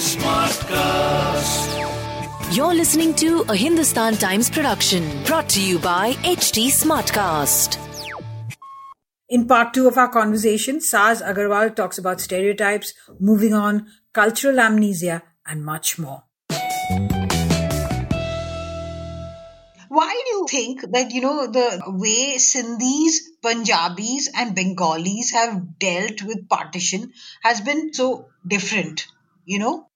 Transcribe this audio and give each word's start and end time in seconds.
Smartcast. 0.00 1.76
You're 2.56 2.74
listening 2.74 3.14
to 3.14 3.44
a 3.48 3.54
Hindustan 3.54 4.14
Times 4.14 4.50
production 4.50 5.22
brought 5.24 5.48
to 5.50 5.62
you 5.62 5.78
by 5.78 6.14
HT 6.24 6.66
Smartcast. 6.68 7.78
In 9.28 9.46
part 9.46 9.72
two 9.72 9.86
of 9.86 9.96
our 9.96 10.08
conversation, 10.08 10.78
Saaz 10.78 11.22
Aggarwal 11.22 11.76
talks 11.76 11.98
about 11.98 12.20
stereotypes, 12.20 12.92
moving 13.20 13.54
on, 13.54 13.86
cultural 14.12 14.58
amnesia, 14.58 15.22
and 15.46 15.64
much 15.64 15.98
more. 15.98 16.24
Why 19.90 20.08
do 20.24 20.30
you 20.30 20.46
think 20.48 20.82
that, 20.92 21.10
you 21.10 21.20
know, 21.20 21.48
the 21.48 21.82
way 21.84 22.36
Sindhis, 22.36 23.16
Punjabis, 23.42 24.30
and 24.36 24.54
Bengalis 24.54 25.32
have 25.32 25.80
dealt 25.80 26.22
with 26.22 26.48
partition 26.48 27.12
has 27.42 27.60
been 27.60 27.92
so 27.92 28.28
different, 28.46 29.08
you 29.44 29.58
know? 29.58 29.88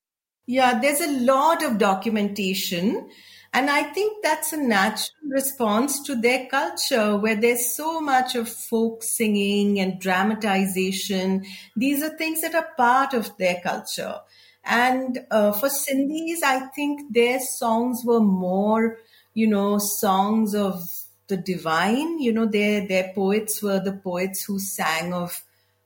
Yeah, 0.49 0.81
there's 0.81 1.01
a 1.01 1.21
lot 1.21 1.63
of 1.63 1.79
documentation. 1.79 3.09
And 3.53 3.71
I 3.71 3.85
think 3.85 4.21
that's 4.21 4.53
a 4.53 4.57
natural 4.57 5.31
response 5.31 6.03
to 6.07 6.17
their 6.17 6.47
culture 6.47 7.17
where 7.17 7.37
there's 7.37 7.77
so 7.77 8.01
much 8.01 8.35
of 8.35 8.49
folk 8.49 9.05
singing 9.05 9.79
and 9.79 10.01
dramatization. 10.01 11.45
These 11.77 12.03
are 12.03 12.19
things 12.19 12.41
that 12.41 12.57
are 12.57 12.71
part 12.77 13.15
of 13.15 13.37
their 13.39 13.61
culture. 13.63 14.17
And 14.65 15.21
uh, 15.31 15.53
for 15.53 15.69
Sindhis, 15.69 16.43
I 16.43 16.67
think 16.75 17.15
their 17.15 17.39
songs 17.39 18.03
were 18.05 18.19
more 18.19 18.99
you 19.35 19.47
know, 19.47 19.79
songs 19.79 20.55
of 20.55 20.83
the 21.27 21.37
divine. 21.37 22.19
You 22.19 22.33
know, 22.33 22.47
their 22.47 22.87
their 22.87 23.13
poets 23.15 23.63
were 23.63 23.81
the 23.81 23.93
poets 23.93 24.45
who 24.45 24.59
sang 24.59 25.13
of 25.13 25.43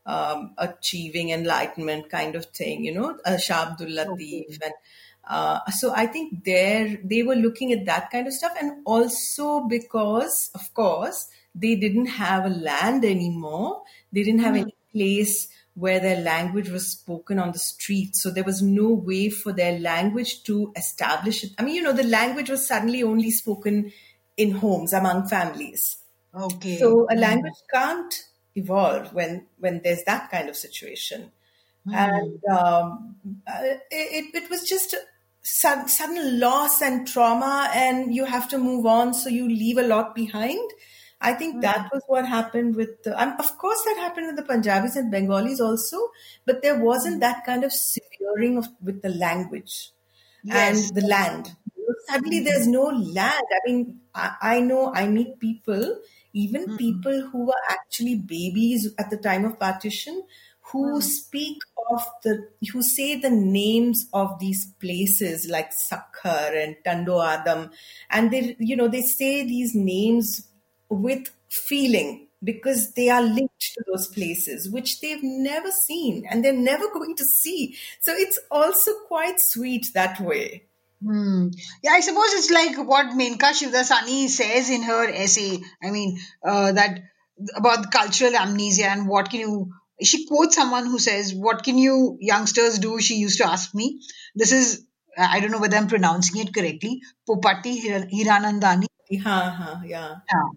um, 0.07 0.55
achieving 0.59 1.31
enlightenment, 1.31 2.11
kind 2.11 2.35
of 2.35 2.47
thing. 2.47 2.85
You 2.85 2.95
know, 2.95 3.39
Shah 3.39 3.71
Abdul 3.71 3.89
Latif 3.89 4.55
okay. 4.55 4.59
and. 4.63 4.75
Uh, 5.31 5.61
so 5.73 5.93
I 5.95 6.07
think 6.07 6.43
there 6.45 6.99
they 7.05 7.23
were 7.23 7.35
looking 7.35 7.71
at 7.71 7.85
that 7.85 8.11
kind 8.11 8.27
of 8.27 8.33
stuff, 8.33 8.57
and 8.59 8.81
also 8.87 9.61
because, 9.69 10.51
of 10.55 10.73
course, 10.73 11.29
they 11.55 11.75
didn't 11.77 12.07
have 12.07 12.47
a 12.47 12.49
land 12.49 13.05
anymore. 13.05 13.83
They 14.11 14.23
didn't 14.23 14.41
have 14.41 14.55
mm. 14.55 14.62
any 14.62 14.75
place 14.91 15.49
where 15.79 16.01
their 16.01 16.21
language 16.21 16.71
was 16.71 16.91
spoken 16.91 17.39
on 17.39 17.53
the 17.53 17.59
street. 17.59 18.17
So 18.17 18.31
there 18.31 18.43
was 18.43 18.61
no 18.61 18.89
way 18.89 19.31
for 19.31 19.53
their 19.53 19.79
language 19.79 20.43
to 20.45 20.73
establish 20.75 21.45
it. 21.45 21.53
I 21.57 21.62
mean, 21.62 21.77
you 21.77 21.83
know, 21.83 21.93
the 21.93 22.03
language 22.03 22.51
was 22.51 22.67
suddenly 22.67 23.05
only 23.05 23.31
spoken 23.31 23.93
in 24.37 24.51
homes 24.51 24.93
among 24.93 25.29
families. 25.29 25.99
Okay. 26.34 26.79
So 26.79 27.06
a 27.09 27.15
language 27.15 27.55
can't 27.73 28.12
evolve 28.56 29.15
when 29.15 29.47
when 29.61 29.81
there's 29.84 30.03
that 30.05 30.33
kind 30.33 30.49
of 30.49 30.56
situation. 30.56 31.31
Mm. 31.87 31.95
And 31.95 32.59
um, 32.59 33.17
uh, 33.47 33.79
it, 33.91 34.34
it 34.34 34.51
was 34.51 34.62
just 34.69 34.97
sudden, 35.43 35.87
sudden 35.87 36.41
loss 36.41 36.83
and 36.83 37.06
trauma, 37.06 37.71
and 37.73 38.12
you 38.12 38.25
have 38.25 38.49
to 38.49 38.59
move 38.59 38.84
on. 38.84 39.15
So 39.15 39.28
you 39.28 39.49
leave 39.49 39.78
a 39.78 39.87
lot 39.87 40.16
behind. 40.16 40.71
I 41.21 41.33
think 41.33 41.55
mm-hmm. 41.55 41.61
that 41.62 41.91
was 41.93 42.03
what 42.06 42.27
happened 42.27 42.77
with 42.77 43.03
the, 43.03 43.21
um, 43.21 43.34
of 43.39 43.59
course, 43.59 43.83
that 43.84 43.97
happened 43.99 44.29
with 44.29 44.37
the 44.37 44.43
Punjabis 44.43 44.97
and 44.97 45.11
Bengalis 45.11 45.61
also, 45.61 45.97
but 46.47 46.62
there 46.62 46.79
wasn't 46.79 47.17
hmm. 47.17 47.21
that 47.21 47.45
kind 47.45 47.65
of 47.65 47.73
severing 47.73 48.56
of 48.56 48.69
with 48.81 49.03
the 49.03 49.09
language 49.09 49.91
yes. 50.45 50.89
and 50.89 50.97
the 50.97 51.07
land. 51.07 51.57
Suddenly, 52.07 52.39
mm-hmm. 52.39 52.45
there's 52.45 52.67
no 52.67 52.84
land. 52.84 53.45
I 53.53 53.61
mean, 53.67 54.01
I, 54.15 54.34
I 54.41 54.61
know 54.61 54.93
I 54.95 55.09
meet 55.09 55.41
people, 55.41 55.99
even 56.33 56.67
mm-hmm. 56.67 56.77
people 56.77 57.28
who 57.33 57.47
were 57.47 57.62
actually 57.69 58.17
babies 58.17 58.95
at 58.99 59.11
the 59.11 59.17
time 59.17 59.45
of 59.45 59.59
partition, 59.59 60.23
who 60.61 60.95
hmm. 60.95 61.01
speak 61.01 61.59
of 61.91 62.05
the 62.23 62.49
who 62.73 62.83
say 62.83 63.19
the 63.19 63.31
names 63.31 64.07
of 64.12 64.39
these 64.39 64.73
places 64.81 65.49
like 65.49 65.71
Sakhar 65.91 66.62
and 66.62 66.77
Tando 66.84 67.21
Adam, 67.21 67.71
and 68.11 68.31
they 68.31 68.57
you 68.59 68.77
know 68.77 68.89
they 68.89 69.03
say 69.03 69.45
these 69.45 69.75
names 69.75 70.47
with 70.88 71.31
feeling 71.50 72.28
because 72.43 72.93
they 72.93 73.09
are 73.09 73.22
linked 73.22 73.60
to 73.60 73.84
those 73.87 74.09
places 74.09 74.71
which 74.71 75.00
they've 75.00 75.22
never 75.22 75.71
seen 75.71 76.25
and 76.31 76.44
they're 76.44 76.53
never 76.53 76.88
going 76.93 77.16
to 77.16 77.25
see. 77.25 77.76
So 78.00 78.12
it's 78.15 78.38
also 78.50 78.93
quite 79.09 79.37
sweet 79.38 79.87
that 79.94 80.21
way. 80.21 80.65
Hmm. 81.03 81.48
Yeah, 81.82 81.93
I 81.93 82.00
suppose 82.00 82.32
it's 82.32 82.50
like 82.50 82.77
what 82.87 83.06
Menka 83.16 83.53
Shivdasani 83.53 84.28
says 84.28 84.71
in 84.71 84.82
her 84.82 85.09
essay. 85.09 85.59
I 85.82 85.91
mean, 85.91 86.19
uh, 86.44 86.72
that 86.72 87.00
about 87.54 87.93
cultural 87.93 88.34
amnesia 88.34 88.87
and 88.87 89.09
what 89.09 89.31
can 89.31 89.41
you. 89.41 89.72
She 90.03 90.27
quotes 90.27 90.56
someone 90.56 90.87
who 90.87 90.98
says, 90.98 91.32
"What 91.34 91.62
can 91.62 91.78
you 91.78 92.19
youngsters 92.21 92.81
do?" 92.81 93.00
She 93.00 93.16
used 93.16 93.38
to 93.38 93.47
ask 93.47 93.72
me. 93.77 94.00
This 94.34 94.50
is 94.50 94.84
I 95.16 95.38
don't 95.38 95.53
know 95.53 95.60
whether 95.60 95.77
I'm 95.77 95.87
pronouncing 95.87 96.41
it 96.41 96.53
correctly. 96.53 97.03
Popati 97.28 97.78
Hiranandani. 98.10 98.87
Yeah, 99.09 99.81
yeah. 99.84 100.15
yeah 100.32 100.48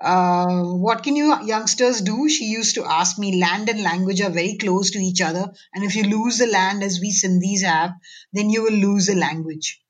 uh, 0.00 0.62
what 0.62 1.02
can 1.02 1.16
you 1.16 1.34
youngsters 1.44 2.00
do? 2.00 2.28
She 2.28 2.46
used 2.46 2.74
to 2.74 2.84
ask 2.84 3.18
me, 3.18 3.40
land 3.40 3.68
and 3.68 3.82
language 3.82 4.20
are 4.20 4.30
very 4.30 4.56
close 4.56 4.90
to 4.92 4.98
each 4.98 5.20
other. 5.20 5.52
And 5.72 5.84
if 5.84 5.94
you 5.94 6.04
lose 6.04 6.38
the 6.38 6.46
land, 6.46 6.82
as 6.82 7.00
we 7.00 7.12
Sindhis 7.12 7.62
have, 7.62 7.92
then 8.32 8.50
you 8.50 8.64
will 8.64 8.72
lose 8.72 9.06
the 9.06 9.14
language. 9.14 9.80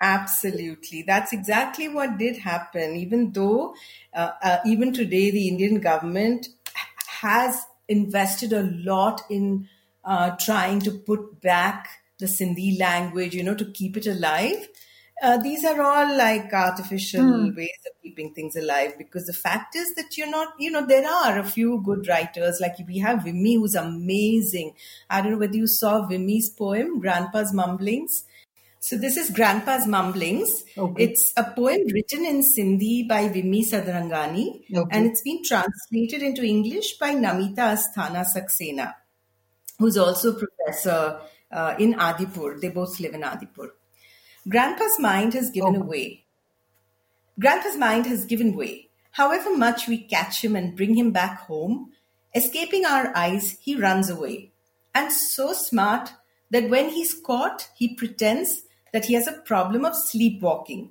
Absolutely. 0.00 1.02
That's 1.02 1.32
exactly 1.32 1.88
what 1.88 2.18
did 2.18 2.38
happen. 2.38 2.96
Even 2.96 3.32
though, 3.32 3.74
uh, 4.12 4.32
uh, 4.42 4.58
even 4.66 4.92
today, 4.92 5.30
the 5.30 5.48
Indian 5.48 5.80
government 5.80 6.48
has 7.06 7.64
invested 7.88 8.52
a 8.52 8.62
lot 8.62 9.22
in 9.30 9.68
uh, 10.04 10.32
trying 10.40 10.80
to 10.80 10.90
put 10.90 11.40
back 11.40 11.88
the 12.18 12.26
Sindhi 12.26 12.78
language, 12.78 13.34
you 13.34 13.44
know, 13.44 13.54
to 13.54 13.64
keep 13.64 13.96
it 13.96 14.06
alive 14.06 14.68
uh, 15.22 15.36
these 15.38 15.64
are 15.64 15.80
all 15.80 16.16
like 16.16 16.52
artificial 16.52 17.22
mm. 17.22 17.56
ways 17.56 17.78
of 17.86 17.92
keeping 18.02 18.34
things 18.34 18.56
alive 18.56 18.94
because 18.98 19.24
the 19.24 19.32
fact 19.32 19.76
is 19.76 19.94
that 19.94 20.18
you're 20.18 20.28
not, 20.30 20.48
you 20.58 20.68
know, 20.68 20.84
there 20.84 21.08
are 21.08 21.38
a 21.38 21.44
few 21.44 21.80
good 21.84 22.08
writers. 22.08 22.58
Like 22.60 22.74
we 22.86 22.98
have 22.98 23.20
Vimmi, 23.20 23.54
who's 23.54 23.76
amazing. 23.76 24.74
I 25.08 25.22
don't 25.22 25.32
know 25.32 25.38
whether 25.38 25.56
you 25.56 25.68
saw 25.68 26.08
Vimmi's 26.08 26.50
poem, 26.50 27.00
Grandpa's 27.00 27.52
Mumblings. 27.54 28.24
So 28.80 28.96
this 28.96 29.16
is 29.16 29.30
Grandpa's 29.30 29.86
Mumblings. 29.86 30.64
Okay. 30.76 31.04
It's 31.04 31.32
a 31.36 31.44
poem 31.44 31.82
written 31.94 32.24
in 32.26 32.42
Sindhi 32.42 33.06
by 33.06 33.28
Vimmi 33.28 33.62
Sadarangani, 33.64 34.64
okay. 34.76 34.96
and 34.96 35.06
it's 35.06 35.22
been 35.22 35.44
translated 35.44 36.22
into 36.22 36.42
English 36.42 36.98
by 36.98 37.14
Namita 37.14 37.76
Asthana 37.76 38.24
Saxena, 38.26 38.92
who's 39.78 39.96
also 39.96 40.32
a 40.32 40.44
professor 40.44 41.20
uh, 41.52 41.76
in 41.78 41.94
Adipur. 41.94 42.60
They 42.60 42.70
both 42.70 42.98
live 42.98 43.14
in 43.14 43.22
Adipur. 43.22 43.70
Grandpa's 44.48 44.98
mind 44.98 45.34
has 45.34 45.50
given 45.50 45.76
oh. 45.76 45.84
way. 45.84 46.24
Grandpa's 47.38 47.76
mind 47.76 48.06
has 48.06 48.24
given 48.24 48.56
way. 48.56 48.88
However 49.12 49.56
much 49.56 49.86
we 49.86 49.98
catch 49.98 50.42
him 50.42 50.56
and 50.56 50.76
bring 50.76 50.96
him 50.96 51.12
back 51.12 51.40
home, 51.42 51.92
escaping 52.34 52.84
our 52.84 53.16
eyes, 53.16 53.58
he 53.60 53.76
runs 53.76 54.10
away. 54.10 54.52
And 54.94 55.12
so 55.12 55.52
smart 55.52 56.12
that 56.50 56.68
when 56.68 56.90
he's 56.90 57.14
caught, 57.14 57.68
he 57.76 57.94
pretends 57.94 58.62
that 58.92 59.06
he 59.06 59.14
has 59.14 59.26
a 59.26 59.32
problem 59.32 59.84
of 59.84 59.94
sleepwalking. 59.96 60.90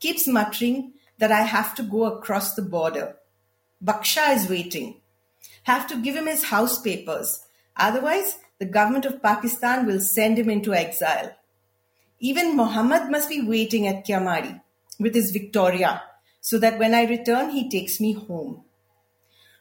Keeps 0.00 0.26
muttering 0.26 0.92
that 1.18 1.32
I 1.32 1.42
have 1.42 1.74
to 1.76 1.82
go 1.82 2.04
across 2.04 2.54
the 2.54 2.62
border. 2.62 3.16
Baksha 3.82 4.36
is 4.36 4.48
waiting. 4.48 5.00
Have 5.64 5.86
to 5.88 5.96
give 5.96 6.14
him 6.14 6.26
his 6.26 6.44
house 6.44 6.80
papers. 6.80 7.44
Otherwise, 7.76 8.38
the 8.58 8.66
government 8.66 9.06
of 9.06 9.22
Pakistan 9.22 9.86
will 9.86 10.00
send 10.00 10.38
him 10.38 10.50
into 10.50 10.74
exile. 10.74 11.36
Even 12.24 12.56
Muhammad 12.56 13.10
must 13.10 13.28
be 13.28 13.42
waiting 13.42 13.88
at 13.88 14.06
Kiamari 14.06 14.60
with 15.00 15.12
his 15.12 15.32
Victoria 15.32 16.04
so 16.40 16.56
that 16.56 16.78
when 16.78 16.94
I 16.94 17.04
return, 17.04 17.50
he 17.50 17.68
takes 17.68 18.00
me 18.00 18.12
home. 18.12 18.62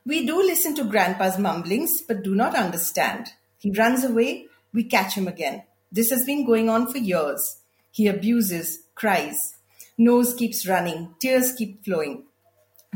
We 0.06 0.28
do 0.28 0.38
listen 0.38 0.76
to 0.76 0.84
Grandpa's 0.84 1.40
mumblings, 1.40 2.04
but 2.08 2.22
do 2.22 2.36
not 2.36 2.54
understand. 2.54 3.30
He 3.58 3.72
runs 3.72 4.04
away, 4.04 4.46
we 4.74 4.84
catch 4.84 5.16
him 5.16 5.28
again. 5.28 5.64
This 5.92 6.12
has 6.12 6.24
been 6.24 6.46
going 6.46 6.70
on 6.70 6.92
for 6.92 7.00
years. 7.00 7.62
He 7.90 8.08
abuses, 8.08 8.84
cries. 8.94 9.56
Nose 9.98 10.36
keeps 10.36 10.68
running, 10.68 11.16
tears 11.20 11.54
keep 11.54 11.84
flowing. 11.84 12.26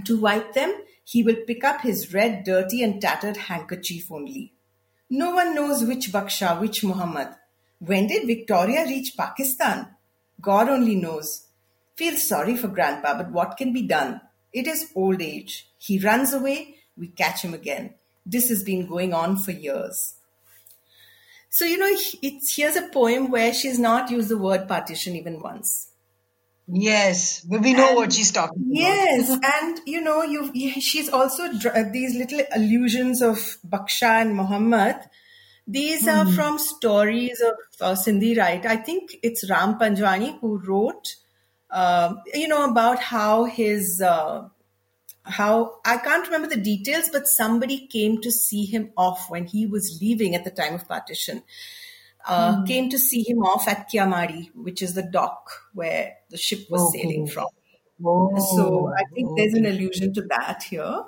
To 0.04 0.20
wipe 0.20 0.54
them, 0.54 0.76
he 1.04 1.24
will 1.24 1.38
pick 1.48 1.64
up 1.64 1.82
his 1.82 2.14
red, 2.14 2.44
dirty, 2.44 2.84
and 2.84 3.02
tattered 3.02 3.38
handkerchief 3.38 4.12
only. 4.12 4.54
No 5.10 5.32
one 5.34 5.56
knows 5.56 5.84
which 5.84 6.12
Baksha, 6.12 6.62
which 6.62 6.84
Muhammad. 6.84 7.30
When 7.86 8.08
did 8.08 8.28
Victoria 8.28 8.86
reach 8.86 9.16
Pakistan? 9.18 9.88
God 10.42 10.70
only 10.70 10.96
knows. 10.96 11.48
Feel 11.96 12.16
sorry 12.18 12.58
for 12.58 12.68
Grandpa, 12.68 13.18
but 13.18 13.32
what 13.32 13.58
can 13.58 13.74
be 13.74 13.84
done? 13.84 14.22
It 14.52 14.68
is 14.68 14.92
old 14.96 15.22
age. 15.22 15.68
He 15.78 16.00
runs 16.00 16.34
away, 16.34 16.76
we 16.98 17.08
catch 17.08 17.42
him 17.44 17.54
again. 17.54 17.94
This 18.26 18.50
has 18.50 18.64
been 18.64 18.88
going 18.88 19.14
on 19.14 19.38
for 19.38 19.52
years. 19.52 20.16
So, 21.50 21.64
you 21.64 21.78
know, 21.78 21.88
it's, 21.90 22.56
here's 22.56 22.76
a 22.76 22.90
poem 22.90 23.32
where 23.32 23.54
she's 23.54 23.80
not 23.80 24.10
used 24.10 24.30
the 24.30 24.38
word 24.38 24.68
partition 24.68 25.16
even 25.16 25.42
once. 25.42 25.92
Yes, 26.68 27.42
but 27.42 27.62
we 27.62 27.74
know 27.74 27.90
and, 27.90 27.96
what 27.96 28.14
she's 28.14 28.32
talking 28.32 28.58
about. 28.58 28.72
Yes, 28.72 29.30
and 29.30 29.80
you 29.86 30.02
know, 30.02 30.24
you 30.24 30.52
she's 30.82 31.10
also 31.10 31.48
these 31.94 32.16
little 32.16 32.42
allusions 32.56 33.22
of 33.22 33.38
Baksha 33.68 34.22
and 34.22 34.36
Muhammad. 34.36 34.96
These 35.68 36.08
are 36.08 36.26
hmm. 36.26 36.32
from 36.32 36.60
stories 36.60 37.42
of 37.42 37.56
uh, 37.82 37.96
Sindhi, 37.96 38.38
right? 38.38 38.64
I 38.66 38.76
think 38.76 39.18
it's 39.24 39.50
Ram 39.50 39.80
Panjwani 39.80 40.40
who 40.40 40.60
wrote, 40.60 41.16
uh, 41.72 42.16
you 42.34 42.48
know, 42.48 42.70
about 42.70 43.00
how 43.00 43.46
his 43.46 44.00
uh, 44.02 44.48
how 45.24 45.78
I 45.84 45.98
can't 45.98 46.26
remember 46.26 46.48
the 46.48 46.62
details, 46.62 47.10
but 47.12 47.28
somebody 47.28 47.88
came 47.88 48.22
to 48.22 48.32
see 48.32 48.66
him 48.66 48.92
off 48.96 49.30
when 49.30 49.46
he 49.46 49.66
was 49.66 49.98
leaving 50.00 50.36
at 50.36 50.44
the 50.44 50.52
time 50.52 50.76
of 50.76 50.88
partition. 50.88 51.42
Uh, 52.28 52.58
mm. 52.58 52.68
Came 52.68 52.90
to 52.90 53.00
see 53.00 53.24
him 53.28 53.40
off 53.40 53.68
at 53.68 53.90
Kiamari, 53.92 54.50
which 54.56 54.82
is 54.82 54.94
the 54.94 55.04
dock 55.04 55.50
where 55.74 56.16
the 56.30 56.38
ship 56.38 56.68
was 56.70 56.82
oh, 56.82 56.92
sailing 56.92 57.28
from. 57.28 57.48
Oh, 58.04 58.56
so 58.56 58.94
I 58.96 59.04
think 59.14 59.30
oh. 59.32 59.36
there's 59.36 59.54
an 59.54 59.66
allusion 59.66 60.14
to 60.14 60.22
that 60.24 60.64
here. 60.64 61.04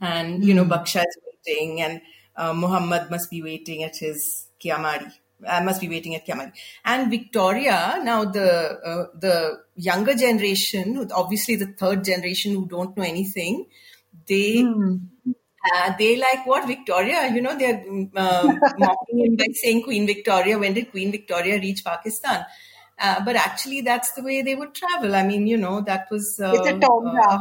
And, 0.00 0.44
you 0.44 0.54
know, 0.54 0.64
hmm. 0.64 0.72
Baksha 0.72 1.00
is 1.00 1.18
waiting 1.46 1.80
and 1.80 2.00
uh, 2.36 2.52
Muhammad 2.52 3.10
must 3.10 3.30
be 3.30 3.42
waiting 3.42 3.82
at 3.82 3.96
his 3.96 4.46
Kiamari. 4.62 5.12
I 5.46 5.62
must 5.62 5.80
be 5.80 5.88
waiting 5.88 6.14
at 6.14 6.26
Kiamari. 6.26 6.52
And 6.84 7.10
Victoria, 7.10 8.00
now 8.02 8.24
the 8.24 8.78
uh, 8.92 9.06
the 9.18 9.60
younger 9.76 10.14
generation, 10.14 11.08
obviously 11.12 11.56
the 11.56 11.66
third 11.66 12.04
generation 12.04 12.54
who 12.54 12.66
don't 12.66 12.96
know 12.96 13.02
anything, 13.02 13.66
they 14.26 14.62
mm. 14.62 15.00
uh, 15.26 15.92
they 15.98 16.16
like 16.16 16.46
what 16.46 16.66
Victoria. 16.66 17.30
You 17.32 17.42
know, 17.42 17.58
they're 17.58 17.84
uh, 18.16 18.54
mocking 18.78 19.24
him 19.24 19.36
by 19.36 19.46
saying 19.52 19.82
Queen 19.82 20.06
Victoria. 20.06 20.58
When 20.58 20.74
did 20.74 20.90
Queen 20.90 21.10
Victoria 21.10 21.58
reach 21.58 21.84
Pakistan? 21.84 22.44
Uh, 22.98 23.24
but 23.24 23.36
actually, 23.36 23.80
that's 23.80 24.12
the 24.12 24.22
way 24.22 24.42
they 24.42 24.54
would 24.54 24.74
travel. 24.74 25.14
I 25.14 25.24
mean, 25.24 25.46
you 25.46 25.56
know, 25.56 25.80
that 25.80 26.06
was 26.10 26.40
uh, 26.40 26.52
it's 26.54 26.68
a 26.68 26.74
uh, 26.76 27.38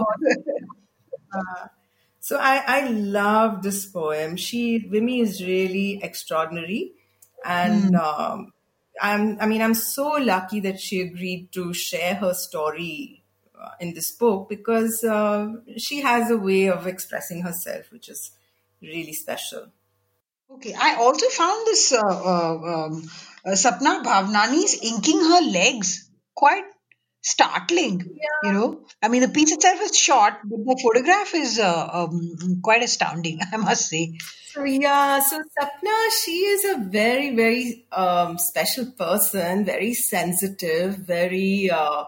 uh, 1.34 1.68
so 2.24 2.38
I, 2.40 2.64
I 2.66 2.88
love 2.88 3.64
this 3.64 3.86
poem. 3.86 4.38
She 4.38 4.80
Vimmi 4.80 5.22
is 5.22 5.44
really 5.44 6.02
extraordinary 6.02 6.94
and 7.44 7.94
mm. 7.94 8.00
um, 8.00 8.54
I'm, 9.02 9.38
I 9.42 9.46
mean, 9.46 9.62
I'm 9.62 9.74
so 9.74 10.12
lucky 10.12 10.62
that 10.62 10.80
she 10.80 11.02
agreed 11.02 11.52
to 11.52 11.74
share 11.74 12.16
her 12.16 12.34
story 12.34 13.26
uh, 13.62 13.72
in 13.82 13.94
this 13.94 14.14
book 14.14 14.48
because 14.48 15.04
uh, 15.04 15.50
she 15.76 16.00
has 16.00 16.32
a 16.32 16.38
way 16.38 16.70
of 16.70 16.88
expressing 16.88 17.42
herself, 17.42 17.92
which 17.92 18.08
is 18.08 18.32
really 18.82 19.12
special. 19.12 19.68
Okay, 20.50 20.74
I 20.80 20.96
also 20.96 21.28
found 21.28 21.68
this 21.68 21.92
uh, 21.92 22.00
uh 22.06 22.86
um, 22.86 23.04
uh, 23.46 23.50
Sapna 23.50 24.02
Bhavnani's 24.02 24.82
inking 24.82 25.20
her 25.20 25.42
legs 25.42 26.10
quite 26.34 26.64
startling. 27.24 28.02
Yeah. 28.02 28.50
You 28.50 28.54
know, 28.54 28.86
I 29.02 29.08
mean, 29.08 29.22
the 29.22 29.30
piece 29.30 29.52
itself 29.52 29.82
is 29.82 29.98
short, 29.98 30.34
but 30.44 30.58
the 30.58 30.80
photograph 30.84 31.34
is 31.34 31.58
uh, 31.58 31.90
um, 31.92 32.60
quite 32.62 32.84
astounding, 32.84 33.40
I 33.52 33.58
must 33.58 33.88
say. 33.90 34.18
So 34.52 34.64
yeah, 34.66 35.20
so 35.20 35.40
Sapna, 35.40 36.10
she 36.24 36.32
is 36.32 36.66
a 36.66 36.78
very, 36.78 37.36
very 37.36 37.88
um, 37.92 38.38
special 38.38 38.92
person, 38.92 39.66
very 39.66 39.94
sensitive, 39.94 40.98
very, 40.98 41.72
uh, 41.72 42.04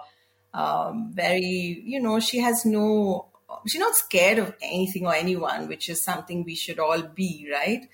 um, 0.53 1.11
very, 1.15 1.81
you 1.83 1.99
know, 1.99 2.19
she 2.19 2.39
has 2.39 2.65
no, 2.65 3.29
she's 3.65 3.79
not 3.79 3.95
scared 3.95 4.37
of 4.37 4.53
anything 4.61 5.07
or 5.07 5.15
anyone, 5.15 5.67
which 5.67 5.89
is 5.89 6.03
something 6.03 6.43
we 6.43 6.55
should 6.55 6.77
all 6.77 7.01
be, 7.01 7.49
right? 7.51 7.87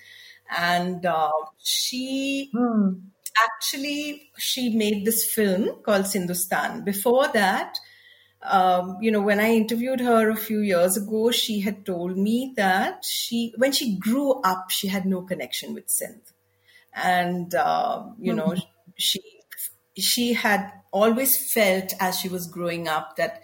And 0.54 1.06
uh, 1.06 1.30
she. 1.62 2.50
Hmm 2.52 3.11
actually 3.38 4.30
she 4.38 4.74
made 4.76 5.04
this 5.04 5.32
film 5.32 5.82
called 5.82 6.06
Sindhustan. 6.06 6.84
Before 6.84 7.28
that, 7.28 7.78
um, 8.42 8.98
you 9.00 9.10
know, 9.10 9.20
when 9.20 9.38
I 9.38 9.52
interviewed 9.52 10.00
her 10.00 10.30
a 10.30 10.36
few 10.36 10.60
years 10.60 10.96
ago, 10.96 11.30
she 11.30 11.60
had 11.60 11.86
told 11.86 12.16
me 12.16 12.52
that 12.56 13.04
she, 13.04 13.54
when 13.56 13.72
she 13.72 13.96
grew 13.98 14.40
up, 14.42 14.70
she 14.70 14.88
had 14.88 15.06
no 15.06 15.22
connection 15.22 15.74
with 15.74 15.88
Sindh, 15.88 16.32
and 16.92 17.54
uh, 17.54 18.04
you 18.18 18.32
mm-hmm. 18.32 18.36
know, 18.36 18.56
she 18.96 19.20
she 19.96 20.32
had 20.32 20.72
always 20.90 21.52
felt 21.52 21.92
as 22.00 22.18
she 22.18 22.28
was 22.28 22.46
growing 22.46 22.88
up 22.88 23.16
that 23.16 23.42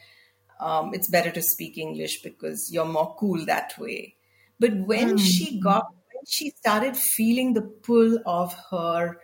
um, 0.60 0.92
it's 0.94 1.08
better 1.08 1.30
to 1.30 1.42
speak 1.42 1.78
English 1.78 2.22
because 2.22 2.70
you're 2.72 2.84
more 2.84 3.14
cool 3.18 3.44
that 3.46 3.72
way. 3.78 4.16
But 4.58 4.74
when 4.74 5.10
mm-hmm. 5.10 5.16
she 5.18 5.60
got, 5.60 5.86
when 5.90 6.24
she 6.26 6.50
started 6.50 6.96
feeling 6.96 7.54
the 7.54 7.62
pull 7.62 8.18
of 8.26 8.54
her 8.70 9.18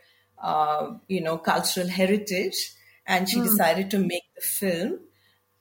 uh, 0.44 0.94
you 1.08 1.20
know, 1.20 1.38
cultural 1.38 1.88
heritage, 1.88 2.72
and 3.06 3.28
she 3.28 3.38
mm. 3.38 3.44
decided 3.44 3.90
to 3.90 3.98
make 3.98 4.24
the 4.36 4.42
film. 4.42 5.00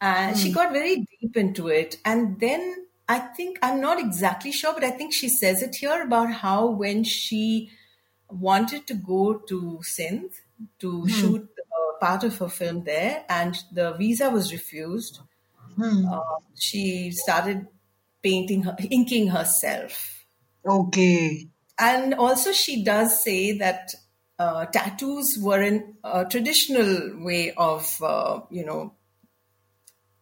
And 0.01 0.35
mm. 0.35 0.39
she 0.41 0.49
hmm. 0.49 0.55
got 0.55 0.73
very 0.73 0.95
deep 0.97 1.37
into 1.37 1.69
it. 1.69 1.97
And 2.03 2.39
then 2.39 2.87
I 3.07 3.19
think, 3.19 3.57
I'm 3.61 3.79
not 3.79 3.99
exactly 3.99 4.51
sure, 4.51 4.73
but 4.73 4.83
I 4.83 4.91
think 4.91 5.13
she 5.13 5.29
says 5.29 5.61
it 5.61 5.75
here 5.75 6.01
about 6.01 6.29
how 6.31 6.67
when 6.67 7.05
she 7.05 7.71
wanted 8.29 8.85
to 8.87 8.95
go 8.95 9.35
to 9.47 9.79
Sindh 9.81 10.33
to 10.79 11.03
mm. 11.03 11.09
shoot 11.09 11.49
part 12.03 12.25
of 12.25 12.37
her 12.37 12.49
film 12.49 12.83
there, 12.83 13.23
and 13.29 13.55
the 13.71 13.93
visa 13.93 14.29
was 14.29 14.51
refused, 14.51 15.21
hmm. 15.77 16.05
uh, 16.05 16.19
she 16.53 17.11
started 17.11 17.65
painting 18.21 18.63
her, 18.63 18.75
inking 18.91 19.29
herself. 19.29 20.25
Okay. 20.67 21.47
And 21.79 22.13
also, 22.13 22.51
she 22.51 22.83
does 22.83 23.23
say 23.23 23.57
that 23.57 23.93
uh, 24.43 24.65
tattoos 24.65 25.37
were 25.39 25.61
an, 25.61 25.95
a 26.03 26.25
traditional 26.25 27.23
way 27.23 27.53
of, 27.53 28.01
uh, 28.03 28.41
you 28.49 28.65
know, 28.65 28.93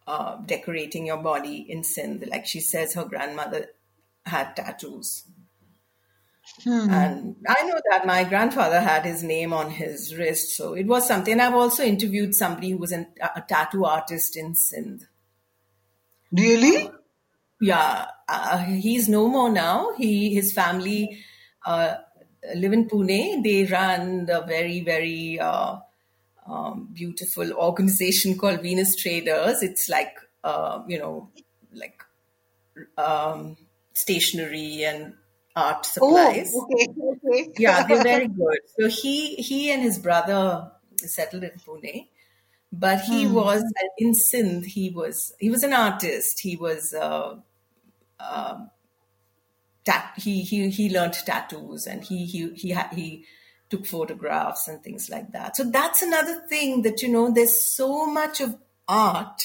uh, 0.06 0.36
decorating 0.46 1.06
your 1.06 1.16
body 1.16 1.66
in 1.68 1.82
Sindh. 1.82 2.24
Like 2.28 2.46
she 2.46 2.60
says, 2.60 2.94
her 2.94 3.04
grandmother 3.04 3.66
had 4.24 4.54
tattoos. 4.54 5.24
Hmm. 6.62 6.90
And 6.90 7.36
I 7.48 7.62
know 7.66 7.80
that 7.90 8.06
my 8.06 8.24
grandfather 8.24 8.80
had 8.80 9.04
his 9.04 9.22
name 9.22 9.52
on 9.52 9.70
his 9.70 10.14
wrist, 10.16 10.56
so 10.56 10.74
it 10.74 10.86
was 10.86 11.06
something. 11.06 11.40
I've 11.40 11.54
also 11.54 11.82
interviewed 11.82 12.34
somebody 12.34 12.70
who 12.70 12.78
was 12.78 12.92
an, 12.92 13.06
a 13.20 13.40
tattoo 13.40 13.84
artist 13.84 14.36
in 14.36 14.54
Sindh. 14.54 15.06
Really? 16.32 16.90
Yeah, 17.60 18.06
uh, 18.28 18.58
he's 18.58 19.08
no 19.08 19.28
more 19.28 19.50
now. 19.50 19.92
He 19.96 20.34
his 20.34 20.52
family 20.52 21.18
uh, 21.64 21.94
live 22.54 22.72
in 22.72 22.88
Pune. 22.88 23.42
They 23.42 23.64
run 23.64 24.26
the 24.26 24.42
very, 24.42 24.80
very 24.80 25.38
uh, 25.38 25.76
um, 26.46 26.88
beautiful 26.92 27.52
organization 27.52 28.38
called 28.38 28.62
Venus 28.62 28.96
Traders. 28.96 29.62
It's 29.62 29.88
like, 29.88 30.16
uh, 30.42 30.82
you 30.86 30.98
know, 30.98 31.30
like 31.72 32.02
um, 32.96 33.56
stationery 33.94 34.84
and 34.84 35.14
art 35.54 35.86
supplies. 35.86 36.52
Oh, 36.54 36.68
okay, 36.72 36.88
okay. 37.32 37.52
yeah, 37.58 37.86
they're 37.86 38.02
very 38.14 38.28
good. 38.28 38.58
So 38.78 38.88
he 38.88 39.36
he 39.36 39.70
and 39.70 39.82
his 39.82 39.98
brother 39.98 40.70
settled 40.96 41.44
in 41.44 41.52
Pune, 41.66 42.08
but 42.72 43.00
he 43.02 43.24
hmm. 43.24 43.34
was 43.34 43.62
in 43.98 44.14
Sindh. 44.14 44.64
He 44.64 44.90
was 44.90 45.32
he 45.38 45.50
was 45.50 45.62
an 45.62 45.72
artist. 45.72 46.40
He 46.40 46.56
was. 46.56 46.94
Uh, 46.94 47.36
uh, 48.18 48.66
tat- 49.84 50.12
he 50.16 50.42
he 50.42 50.70
he 50.70 50.90
learned 50.90 51.14
tattoos 51.14 51.86
and 51.86 52.04
he 52.04 52.26
he 52.26 52.50
he 52.54 52.70
ha- 52.72 52.90
he 52.92 53.24
took 53.70 53.86
photographs 53.86 54.68
and 54.68 54.82
things 54.82 55.08
like 55.10 55.32
that. 55.32 55.56
So 55.56 55.64
that's 55.64 56.02
another 56.02 56.42
thing 56.48 56.82
that 56.82 57.02
you 57.02 57.08
know 57.08 57.30
there's 57.30 57.74
so 57.74 58.06
much 58.06 58.40
of 58.40 58.56
art, 58.88 59.42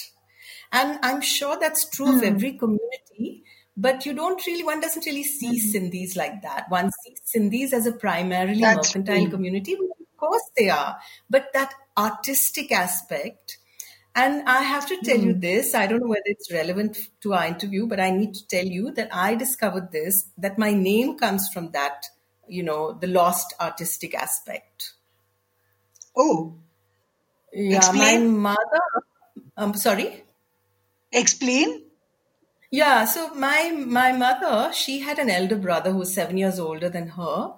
and 0.71 0.99
I'm 1.01 1.21
sure 1.21 1.57
that's 1.59 1.89
true 1.89 2.07
mm. 2.07 2.15
of 2.15 2.19
hmm. 2.19 2.35
every 2.35 2.53
community. 2.53 3.43
But 3.79 4.07
you 4.07 4.13
don't 4.13 4.43
really, 4.47 4.63
one 4.63 4.81
doesn't 4.81 5.05
really 5.05 5.23
see 5.23 5.61
mm. 5.61 5.71
Sindhis 5.71 6.17
like 6.17 6.41
that. 6.41 6.65
One 6.69 6.89
sees 7.03 7.21
Sindhis 7.35 7.73
as 7.73 7.85
a 7.85 7.91
primarily 7.91 8.59
that's 8.59 8.95
mercantile 8.95 9.25
true. 9.25 9.29
community, 9.29 9.73
of 9.73 10.17
course 10.17 10.49
they 10.57 10.69
are. 10.69 10.97
But 11.29 11.49
that 11.53 11.75
artistic 11.95 12.71
aspect, 12.71 13.59
and 14.17 14.49
I 14.49 14.63
have 14.63 14.87
to 14.87 14.97
tell 15.03 15.17
mm. 15.17 15.25
you 15.25 15.33
hmm. 15.33 15.39
this 15.39 15.75
I 15.75 15.85
don't 15.85 15.99
know 15.99 16.07
whether 16.07 16.33
it's 16.33 16.51
relevant 16.51 16.97
to 17.21 17.33
our 17.33 17.45
interview, 17.45 17.85
but 17.85 17.99
I 17.99 18.09
need 18.09 18.33
to 18.33 18.47
tell 18.47 18.65
you 18.65 18.91
that 18.93 19.09
I 19.13 19.35
discovered 19.35 19.91
this 19.91 20.31
that 20.37 20.57
my 20.57 20.73
name 20.73 21.17
comes 21.17 21.47
from 21.53 21.71
that, 21.71 22.05
you 22.47 22.63
know, 22.63 22.93
the 22.93 23.07
lost 23.07 23.53
artistic 23.61 24.15
aspect. 24.15 24.93
Oh. 26.15 26.55
Yeah, 27.53 27.77
Explain. 27.77 28.27
my 28.27 28.49
mother. 28.49 28.81
I'm 29.55 29.69
um, 29.69 29.73
sorry. 29.75 30.23
Explain. 31.11 31.83
Yeah, 32.71 33.05
so 33.05 33.33
my 33.35 33.71
my 33.71 34.11
mother, 34.11 34.73
she 34.73 34.99
had 34.99 35.19
an 35.19 35.29
elder 35.29 35.55
brother 35.55 35.91
who 35.91 35.99
was 35.99 36.13
seven 36.13 36.37
years 36.37 36.59
older 36.59 36.89
than 36.89 37.09
her, 37.09 37.53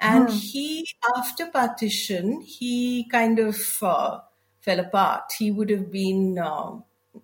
and 0.00 0.30
he, 0.30 0.86
after 1.16 1.46
partition, 1.46 2.40
he 2.40 3.06
kind 3.10 3.38
of 3.38 3.58
uh, 3.82 4.20
fell 4.66 4.80
apart. 4.80 5.32
He 5.38 5.50
would 5.50 5.70
have 5.70 5.90
been 5.90 6.38
uh, 6.38 6.80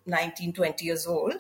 19, 0.07 0.55
20 0.55 0.87
years 0.87 1.07
old, 1.07 1.35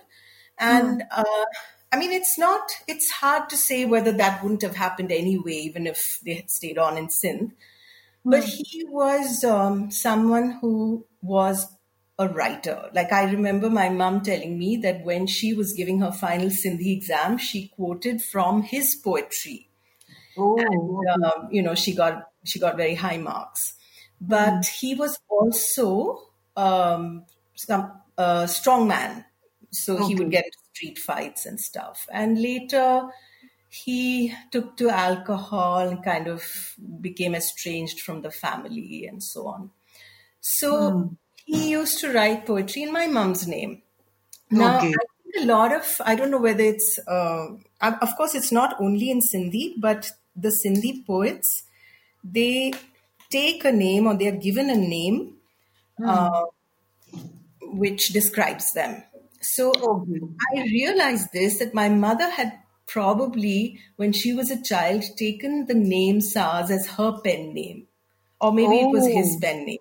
and 0.58 1.02
uh, 1.10 1.44
I 1.92 1.98
mean, 1.98 2.12
it's 2.12 2.38
not. 2.38 2.70
It's 2.88 3.10
hard 3.12 3.48
to 3.50 3.56
say 3.56 3.84
whether 3.86 4.12
that 4.12 4.42
wouldn't 4.42 4.62
have 4.62 4.76
happened 4.76 5.12
anyway, 5.12 5.54
even 5.54 5.86
if 5.86 5.98
they 6.24 6.34
had 6.34 6.50
stayed 6.50 6.78
on 6.78 6.98
in 6.98 7.10
Sindh. 7.10 7.52
But 8.24 8.44
he 8.44 8.84
was 8.88 9.44
um, 9.44 9.90
someone 9.90 10.58
who 10.60 11.06
was 11.22 11.66
a 12.18 12.28
writer. 12.28 12.90
Like 12.94 13.12
I 13.12 13.24
remember 13.30 13.70
my 13.70 13.88
mum 13.88 14.22
telling 14.22 14.58
me 14.58 14.76
that 14.78 15.04
when 15.04 15.26
she 15.26 15.54
was 15.54 15.72
giving 15.74 16.00
her 16.00 16.12
final 16.12 16.48
Sindhi 16.48 16.96
exam, 16.96 17.38
she 17.38 17.68
quoted 17.68 18.22
from 18.22 18.62
his 18.62 18.94
poetry. 19.02 19.68
Oh, 20.36 20.56
And, 20.58 21.24
um, 21.24 21.48
you 21.50 21.62
know, 21.62 21.74
she 21.74 21.94
got 21.94 22.30
she 22.44 22.58
got 22.58 22.76
very 22.76 22.94
high 22.94 23.18
marks. 23.18 23.74
But 24.28 24.66
he 24.66 24.94
was 24.94 25.18
also 25.28 26.28
um, 26.56 27.26
some 27.56 27.92
a 28.16 28.46
strong 28.46 28.86
man, 28.88 29.24
so 29.70 30.06
he 30.06 30.14
would 30.14 30.30
get 30.30 30.44
into 30.44 30.58
street 30.74 30.98
fights 30.98 31.46
and 31.46 31.58
stuff. 31.60 32.06
And 32.12 32.40
later, 32.40 33.08
he 33.68 34.34
took 34.50 34.76
to 34.76 34.90
alcohol 34.90 35.88
and 35.88 36.04
kind 36.04 36.28
of 36.28 36.42
became 37.00 37.34
estranged 37.34 38.00
from 38.00 38.22
the 38.22 38.30
family 38.30 39.06
and 39.06 39.22
so 39.22 39.46
on. 39.48 39.70
So 40.40 41.16
he 41.44 41.70
used 41.70 42.00
to 42.00 42.12
write 42.12 42.46
poetry 42.46 42.82
in 42.82 42.92
my 42.92 43.06
mom's 43.06 43.46
name. 43.48 43.82
Now, 44.50 44.78
Okay. 44.78 44.88
I 44.88 45.04
think 45.32 45.44
a 45.44 45.46
lot 45.46 45.72
of, 45.72 46.00
I 46.04 46.14
don't 46.14 46.30
know 46.30 46.40
whether 46.40 46.64
it's, 46.64 46.98
uh, 47.08 47.48
of 47.80 48.16
course, 48.16 48.34
it's 48.34 48.52
not 48.52 48.76
only 48.80 49.10
in 49.10 49.20
Sindhi, 49.20 49.74
but 49.80 50.10
the 50.36 50.52
Sindhi 50.64 51.06
poets, 51.06 51.64
they 52.24 52.72
take 53.32 53.64
a 53.64 53.72
name 53.72 54.06
or 54.06 54.16
they 54.16 54.28
are 54.28 54.42
given 54.48 54.70
a 54.70 54.76
name 54.76 55.34
hmm. 55.98 56.08
uh, 56.08 56.42
which 57.62 58.08
describes 58.08 58.72
them. 58.74 59.02
So 59.40 59.72
I 60.54 60.62
realized 60.62 61.32
this 61.32 61.58
that 61.58 61.74
my 61.74 61.88
mother 61.88 62.30
had 62.30 62.58
probably, 62.86 63.80
when 63.96 64.12
she 64.12 64.32
was 64.32 64.50
a 64.50 64.62
child, 64.62 65.02
taken 65.16 65.66
the 65.66 65.74
name 65.74 66.18
Saaz 66.18 66.70
as 66.70 66.86
her 66.98 67.18
pen 67.24 67.54
name, 67.54 67.86
or 68.40 68.52
maybe 68.52 68.76
it 68.80 68.90
was 68.90 69.06
his 69.06 69.36
Oh. 69.36 69.40
pen 69.40 69.64
name. 69.66 69.78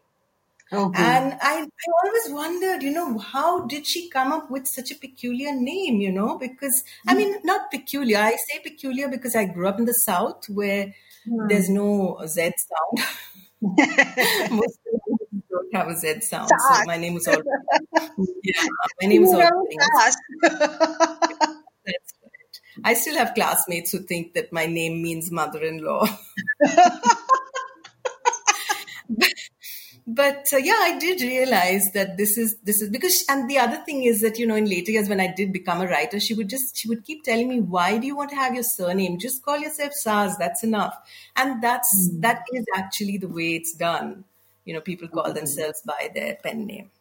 Okay. 0.74 1.04
And 1.04 1.34
I, 1.42 1.68
I 1.68 2.06
always 2.06 2.30
wondered, 2.30 2.82
you 2.82 2.92
know, 2.92 3.18
how 3.18 3.66
did 3.66 3.86
she 3.86 4.10
come 4.10 4.32
up 4.32 4.50
with 4.50 4.66
such 4.68 4.90
a 4.90 4.96
peculiar 4.96 5.52
name, 5.54 6.00
you 6.00 6.12
know? 6.14 6.38
Because, 6.38 6.84
I 7.06 7.12
hmm. 7.12 7.18
mean, 7.18 7.36
not 7.44 7.70
peculiar. 7.70 8.20
I 8.20 8.38
say 8.48 8.60
peculiar 8.64 9.10
because 9.10 9.36
I 9.36 9.46
grew 9.46 9.68
up 9.68 9.80
in 9.80 9.86
the 9.86 9.94
South 9.94 10.48
where 10.48 10.94
hmm. 11.26 11.48
there's 11.50 11.70
no 11.70 12.20
Z 12.26 12.54
sound. 12.58 13.08
Most 13.62 14.80
people 14.86 15.20
don't 15.50 15.76
have 15.76 15.88
a 15.88 15.96
Z 15.96 16.22
sound. 16.22 16.50
So 16.50 16.82
my 16.86 16.98
name 16.98 17.14
was 17.14 17.28
always, 17.28 17.46
yeah, 18.44 18.62
my 19.02 19.08
name 19.08 19.22
was 19.22 19.32
You 19.32 19.40
have 19.40 19.54
always, 19.54 19.76
a 19.76 19.92
class. 19.92 20.16
that's 20.42 22.14
right. 22.24 22.62
I 22.84 22.94
still 22.94 23.16
have 23.18 23.34
classmates 23.36 23.92
who 23.92 24.00
think 24.00 24.34
that 24.34 24.52
my 24.52 24.66
name 24.66 25.02
means 25.02 25.32
mother-in-law. 25.32 26.08
but 30.20 30.46
uh, 30.54 30.58
yeah 30.58 30.80
i 30.82 30.98
did 31.00 31.22
realize 31.22 31.92
that 31.94 32.18
this 32.18 32.38
is 32.38 32.56
this 32.64 32.82
is 32.82 32.90
because 32.90 33.24
and 33.30 33.50
the 33.50 33.58
other 33.58 33.78
thing 33.86 34.04
is 34.04 34.22
that 34.22 34.38
you 34.40 34.46
know 34.46 34.56
in 34.56 34.66
later 34.66 34.92
years 34.92 35.10
when 35.10 35.20
i 35.20 35.28
did 35.40 35.54
become 35.54 35.82
a 35.82 35.88
writer 35.88 36.20
she 36.20 36.34
would 36.34 36.50
just 36.50 36.78
she 36.78 36.88
would 36.90 37.04
keep 37.04 37.24
telling 37.24 37.48
me 37.48 37.60
why 37.60 37.98
do 37.98 38.08
you 38.08 38.16
want 38.16 38.30
to 38.30 38.36
have 38.36 38.54
your 38.54 38.64
surname? 38.64 39.18
Just 39.20 39.44
call 39.44 39.58
yourself 39.58 39.94
Saaz 39.94 40.38
that's 40.38 40.64
enough. 40.64 40.98
And 41.36 41.62
that's 41.64 42.10
that 42.20 42.44
is 42.54 42.66
actually 42.76 43.18
the 43.18 43.28
way 43.28 43.56
it's 43.56 43.76
done. 43.76 44.26
You 44.66 44.74
know 44.76 44.82
people 44.82 45.08
call 45.08 45.34
themselves 45.34 45.82
by 45.86 46.10
their 46.14 46.38
pen 46.44 46.66
name 46.66 46.92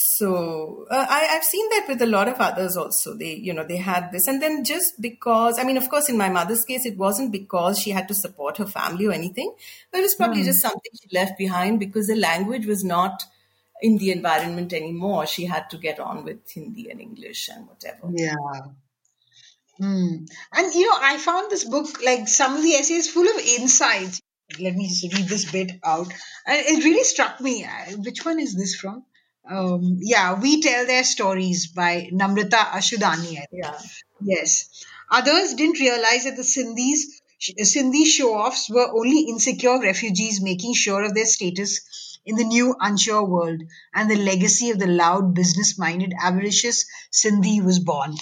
so 0.00 0.86
uh, 0.92 1.06
I, 1.08 1.26
I've 1.32 1.42
seen 1.42 1.68
that 1.70 1.86
with 1.88 2.00
a 2.02 2.06
lot 2.06 2.28
of 2.28 2.38
others 2.38 2.76
also. 2.76 3.14
They, 3.14 3.34
you 3.34 3.52
know, 3.52 3.64
they 3.64 3.78
had 3.78 4.12
this, 4.12 4.28
and 4.28 4.40
then 4.40 4.62
just 4.62 5.00
because, 5.00 5.58
I 5.58 5.64
mean, 5.64 5.76
of 5.76 5.88
course, 5.88 6.08
in 6.08 6.16
my 6.16 6.28
mother's 6.28 6.64
case, 6.64 6.86
it 6.86 6.96
wasn't 6.96 7.32
because 7.32 7.80
she 7.80 7.90
had 7.90 8.06
to 8.06 8.14
support 8.14 8.58
her 8.58 8.66
family 8.66 9.06
or 9.06 9.12
anything, 9.12 9.52
but 9.90 9.98
it 9.98 10.02
was 10.02 10.14
probably 10.14 10.44
just 10.44 10.60
something 10.60 10.92
she 11.02 11.08
left 11.12 11.36
behind 11.36 11.80
because 11.80 12.06
the 12.06 12.14
language 12.14 12.64
was 12.64 12.84
not 12.84 13.24
in 13.82 13.98
the 13.98 14.12
environment 14.12 14.72
anymore. 14.72 15.26
She 15.26 15.46
had 15.46 15.68
to 15.70 15.78
get 15.78 15.98
on 15.98 16.24
with 16.24 16.48
Hindi 16.48 16.90
and 16.90 17.00
English 17.00 17.48
and 17.48 17.66
whatever. 17.66 18.08
Yeah. 18.12 18.34
Hmm. 19.78 20.26
And 20.52 20.74
you 20.74 20.86
know, 20.86 20.96
I 21.00 21.18
found 21.18 21.50
this 21.50 21.64
book, 21.64 21.88
like 22.04 22.28
some 22.28 22.56
of 22.56 22.62
the 22.62 22.74
essays, 22.74 23.10
full 23.10 23.28
of 23.28 23.36
insights. 23.36 24.20
Let 24.60 24.76
me 24.76 24.86
just 24.86 25.12
read 25.12 25.26
this 25.26 25.50
bit 25.50 25.72
out. 25.82 26.06
And 26.46 26.66
it 26.66 26.84
really 26.84 27.02
struck 27.02 27.40
me. 27.40 27.64
Uh, 27.64 27.96
Which 27.96 28.24
one 28.24 28.38
is 28.38 28.54
this 28.54 28.76
from? 28.76 29.04
Um, 29.50 29.98
yeah, 30.00 30.38
We 30.38 30.60
Tell 30.60 30.86
Their 30.86 31.04
Stories 31.04 31.68
by 31.68 32.10
Namrata 32.12 32.70
Ashudani. 32.70 33.38
Yeah. 33.50 33.78
Yes. 34.20 34.84
Others 35.10 35.54
didn't 35.54 35.80
realize 35.80 36.24
that 36.24 36.36
the 36.36 36.42
Sindhis, 36.42 37.22
Sindhi 37.40 38.04
show-offs 38.04 38.68
were 38.68 38.90
only 38.94 39.22
insecure 39.22 39.80
refugees 39.80 40.42
making 40.42 40.74
sure 40.74 41.02
of 41.02 41.14
their 41.14 41.24
status 41.24 42.18
in 42.26 42.36
the 42.36 42.44
new 42.44 42.76
unsure 42.78 43.24
world, 43.24 43.62
and 43.94 44.10
the 44.10 44.16
legacy 44.16 44.68
of 44.68 44.78
the 44.78 44.86
loud, 44.86 45.34
business-minded, 45.34 46.12
avaricious 46.20 46.84
Sindhi 47.10 47.64
was 47.64 47.78
born. 47.78 48.16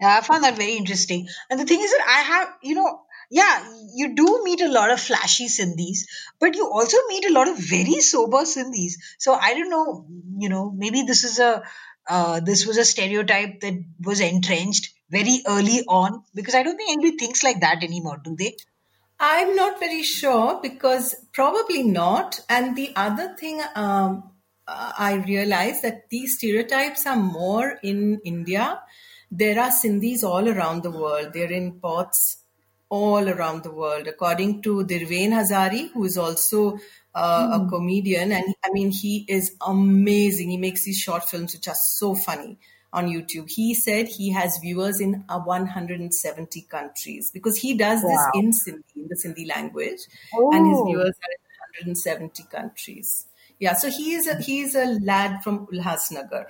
Yeah, 0.00 0.16
I 0.16 0.20
found 0.22 0.44
that 0.44 0.56
very 0.56 0.76
interesting. 0.76 1.28
And 1.50 1.60
the 1.60 1.66
thing 1.66 1.80
is 1.82 1.90
that 1.90 2.06
I 2.06 2.20
have, 2.20 2.48
you 2.62 2.76
know, 2.76 3.02
yeah, 3.30 3.64
you 3.94 4.14
do 4.14 4.40
meet 4.44 4.60
a 4.60 4.70
lot 4.70 4.90
of 4.90 5.00
flashy 5.00 5.46
Sindhis, 5.46 6.06
but 6.40 6.54
you 6.54 6.70
also 6.70 6.96
meet 7.08 7.26
a 7.26 7.32
lot 7.32 7.48
of 7.48 7.58
very 7.58 8.00
sober 8.00 8.38
Sindhis. 8.38 8.94
So 9.18 9.34
I 9.34 9.54
don't 9.54 9.70
know, 9.70 10.06
you 10.38 10.48
know, 10.48 10.70
maybe 10.70 11.02
this 11.02 11.24
is 11.24 11.38
a 11.38 11.62
uh, 12.08 12.40
this 12.40 12.66
was 12.66 12.78
a 12.78 12.84
stereotype 12.86 13.60
that 13.60 13.74
was 14.00 14.20
entrenched 14.20 14.94
very 15.10 15.42
early 15.46 15.82
on 15.86 16.22
because 16.34 16.54
I 16.54 16.62
don't 16.62 16.76
think 16.76 16.90
anybody 16.90 17.18
thinks 17.18 17.42
like 17.42 17.60
that 17.60 17.82
anymore, 17.82 18.18
do 18.22 18.34
they? 18.34 18.56
I'm 19.20 19.54
not 19.54 19.78
very 19.78 20.02
sure 20.02 20.58
because 20.62 21.14
probably 21.32 21.82
not. 21.82 22.40
And 22.48 22.76
the 22.76 22.92
other 22.96 23.34
thing 23.38 23.60
um, 23.74 24.30
uh, 24.66 24.92
I 24.96 25.14
realize 25.26 25.82
that 25.82 26.08
these 26.08 26.36
stereotypes 26.38 27.06
are 27.06 27.16
more 27.16 27.78
in 27.82 28.20
India. 28.24 28.80
There 29.30 29.60
are 29.60 29.70
Sindhis 29.70 30.22
all 30.22 30.48
around 30.48 30.82
the 30.82 30.90
world. 30.90 31.32
They're 31.34 31.52
in 31.52 31.80
ports 31.80 32.44
all 32.90 33.28
around 33.28 33.62
the 33.64 33.70
world. 33.70 34.06
According 34.06 34.62
to 34.62 34.84
Dhiren 34.84 35.30
Hazari, 35.30 35.90
who 35.92 36.04
is 36.04 36.16
also 36.18 36.78
uh, 37.14 37.60
a 37.62 37.68
comedian, 37.68 38.32
and 38.32 38.54
I 38.64 38.70
mean, 38.72 38.90
he 38.90 39.24
is 39.28 39.54
amazing. 39.66 40.50
He 40.50 40.56
makes 40.56 40.84
these 40.84 40.98
short 40.98 41.24
films 41.24 41.54
which 41.54 41.68
are 41.68 41.74
so 41.76 42.14
funny 42.14 42.58
on 42.92 43.06
YouTube. 43.08 43.50
He 43.50 43.74
said 43.74 44.08
he 44.08 44.30
has 44.32 44.58
viewers 44.62 45.00
in 45.00 45.24
uh, 45.28 45.38
170 45.40 46.62
countries 46.62 47.30
because 47.32 47.56
he 47.56 47.74
does 47.74 48.00
this 48.02 48.20
in 48.34 48.50
Sindhi, 48.52 48.96
in 48.96 49.08
the 49.08 49.16
Sindhi 49.22 49.46
language, 49.48 50.00
and 50.32 50.66
his 50.68 50.78
Oh. 50.78 50.86
viewers 50.86 51.14
are 51.26 51.32
in 51.82 51.88
170 51.88 52.44
countries. 52.50 53.26
Yeah, 53.58 53.74
so 53.74 53.90
he 53.90 54.14
is 54.14 54.26
a 54.28 54.36
he 54.40 54.60
is 54.60 54.74
a 54.76 54.86
lad 55.00 55.42
from 55.42 55.66
Ulhasnagar. 55.66 56.46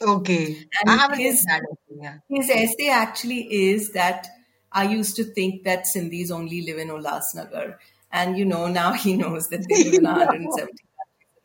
Okay. 0.00 0.66
And 0.80 0.90
I 0.90 0.96
haven't 0.96 1.18
his- 1.18 1.44
read 1.48 1.62
that. 1.62 1.76
Yeah. 2.02 2.18
His 2.36 2.48
essay 2.48 2.88
actually 2.88 3.40
is 3.70 3.92
that 3.92 4.28
I 4.72 4.84
used 4.84 5.16
to 5.16 5.24
think 5.24 5.64
that 5.64 5.84
Sindhis 5.84 6.30
only 6.30 6.62
live 6.62 6.78
in 6.78 6.88
Ulhasnagar. 6.88 7.76
And, 8.12 8.38
you 8.38 8.44
know, 8.44 8.68
now 8.68 8.92
he 8.92 9.16
knows 9.22 9.48
that 9.48 9.66
they 9.68 9.84
live 9.84 9.94
in 9.94 10.04
170 10.04 10.54
countries 10.56 10.76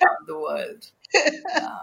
around 0.02 0.28
the 0.28 0.40
world. 0.40 0.92
Yeah. 1.14 1.78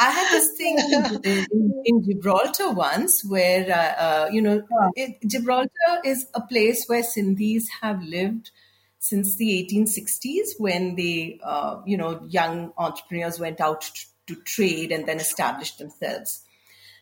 I 0.00 0.10
had 0.10 0.30
this 0.30 0.56
thing 0.56 0.78
in, 0.78 1.46
in, 1.50 1.82
in 1.84 2.04
Gibraltar 2.04 2.70
once 2.70 3.24
where, 3.24 3.66
uh, 3.68 4.02
uh, 4.02 4.28
you 4.30 4.40
know, 4.40 4.62
it, 4.94 5.16
Gibraltar 5.26 5.70
is 6.04 6.26
a 6.34 6.40
place 6.40 6.84
where 6.86 7.02
Sindhis 7.02 7.64
have 7.80 8.00
lived 8.04 8.52
since 9.00 9.36
the 9.36 9.68
1860s 9.68 10.50
when 10.58 10.94
the, 10.94 11.40
uh, 11.42 11.80
you 11.84 11.96
know, 11.96 12.24
young 12.28 12.72
entrepreneurs 12.78 13.40
went 13.40 13.60
out 13.60 13.80
to, 13.80 14.06
to 14.28 14.40
trade 14.42 14.92
and 14.92 15.06
then 15.06 15.18
established 15.18 15.78
themselves 15.78 16.44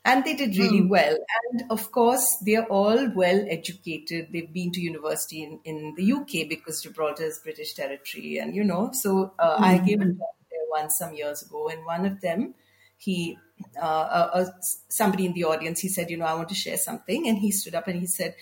and 0.07 0.25
they 0.25 0.35
did 0.35 0.57
really 0.57 0.83
well. 0.83 1.17
And 1.51 1.65
of 1.69 1.91
course, 1.91 2.25
they 2.47 2.55
are 2.55 2.67
all 2.67 3.11
well 3.15 3.45
educated. 3.51 4.29
They've 4.33 4.53
been 4.53 4.71
to 4.73 4.81
university 4.81 5.43
in, 5.43 5.59
in 5.65 5.95
the 5.97 6.13
UK 6.13 6.49
because 6.49 6.81
Gibraltar 6.81 7.25
is 7.25 7.41
British 7.43 7.75
territory, 7.75 8.39
and 8.39 8.55
you 8.55 8.63
know. 8.63 8.91
So 8.93 9.35
uh, 9.39 9.57
I 9.59 9.79
gave 9.79 10.01
a 10.01 10.05
talk 10.05 10.37
there 10.51 10.61
once 10.71 10.97
some 10.97 11.15
years 11.15 11.43
ago, 11.43 11.69
and 11.69 11.85
one 11.85 12.07
of 12.07 12.21
them, 12.21 12.55
he, 12.97 13.37
uh, 13.77 13.85
uh, 13.85 14.31
uh, 14.33 14.45
somebody 14.89 15.27
in 15.27 15.33
the 15.33 15.45
audience, 15.45 15.81
he 15.81 15.89
said, 15.89 16.09
you 16.09 16.17
know, 16.17 16.25
I 16.25 16.35
want 16.35 16.51
to 16.51 16.55
share 16.55 16.77
something, 16.77 17.27
and 17.27 17.39
he 17.39 17.51
stood 17.51 17.75
up 17.75 17.89
and 17.89 17.99
he 17.99 18.07
said, 18.07 18.37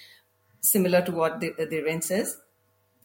similar 0.60 1.00
to 1.00 1.12
what 1.12 1.40
the 1.40 1.52
Dhiren 1.52 2.04
says, 2.04 2.36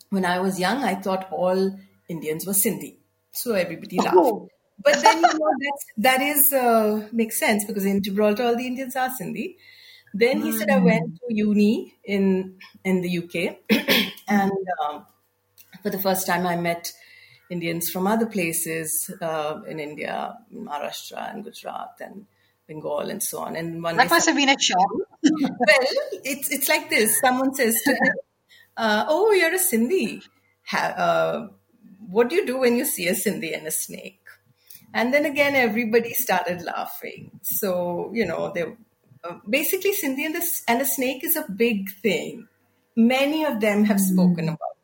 when 0.09 0.25
I 0.25 0.39
was 0.39 0.59
young, 0.59 0.83
I 0.83 0.95
thought 0.95 1.31
all 1.31 1.79
Indians 2.09 2.45
were 2.45 2.53
Sindhi. 2.53 2.97
So 3.31 3.53
everybody 3.53 3.99
laughed. 3.99 4.17
Oh. 4.17 4.49
But 4.83 5.01
then 5.01 5.17
you 5.17 5.21
know 5.21 5.51
that's, 5.59 5.85
that 5.97 6.21
is 6.21 6.53
uh, 6.53 7.07
makes 7.11 7.39
sense 7.39 7.65
because 7.65 7.85
in 7.85 8.01
Gibraltar 8.01 8.43
all 8.43 8.55
the 8.55 8.67
Indians 8.67 8.95
are 8.95 9.09
Sindhi. 9.09 9.55
Then 10.13 10.41
he 10.41 10.51
said 10.51 10.69
I 10.71 10.79
went 10.79 11.15
to 11.17 11.25
uni 11.29 11.95
in 12.03 12.57
in 12.83 13.01
the 13.01 13.17
UK, 13.19 13.57
and 14.27 14.51
um, 14.83 15.05
for 15.83 15.89
the 15.89 15.99
first 15.99 16.25
time 16.25 16.47
I 16.47 16.55
met 16.55 16.91
Indians 17.49 17.89
from 17.89 18.07
other 18.07 18.25
places 18.25 19.11
uh, 19.21 19.61
in 19.67 19.79
India, 19.79 20.35
Maharashtra 20.53 21.33
and 21.33 21.43
Gujarat 21.43 21.95
and 21.99 22.25
Bengal 22.67 23.09
and 23.09 23.21
so 23.21 23.39
on. 23.39 23.55
And 23.55 23.83
one 23.83 23.97
that 23.97 24.09
must 24.09 24.27
have 24.27 24.35
been 24.35 24.49
a 24.49 24.59
shock. 24.59 24.91
well, 25.23 25.87
it's 26.23 26.51
it's 26.51 26.69
like 26.69 26.89
this. 26.89 27.19
Someone 27.19 27.53
says 27.53 27.75
to 27.83 27.91
him, 27.91 28.15
uh, 28.77 29.05
"Oh, 29.07 29.31
you're 29.31 29.53
a 29.53 29.59
Sindhi. 29.59 30.23
Ha- 30.67 30.93
uh, 30.97 31.47
what 32.07 32.29
do 32.29 32.35
you 32.35 32.45
do 32.45 32.59
when 32.59 32.77
you 32.77 32.85
see 32.85 33.07
a 33.07 33.13
Sindhi 33.13 33.57
and 33.57 33.67
a 33.67 33.71
snake?" 33.71 34.21
And 34.93 35.13
then 35.13 35.25
again, 35.25 35.55
everybody 35.55 36.13
started 36.13 36.61
laughing. 36.63 37.39
So 37.43 38.11
you 38.13 38.25
know, 38.25 38.51
they 38.53 38.63
uh, 39.23 39.37
basically 39.47 39.91
Sindhi 39.91 40.25
and 40.25 40.35
the 40.35 40.61
and 40.67 40.81
a 40.81 40.85
snake 40.85 41.23
is 41.23 41.35
a 41.35 41.45
big 41.49 41.91
thing. 42.01 42.47
Many 42.95 43.45
of 43.45 43.59
them 43.61 43.85
have 43.85 43.99
spoken 43.99 44.45
mm. 44.45 44.55
about 44.55 44.77